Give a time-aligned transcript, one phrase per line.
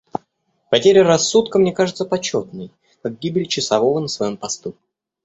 [0.71, 2.71] Потеря рассудка мне кажется почетной,
[3.03, 4.75] как гибель часового на своем посту.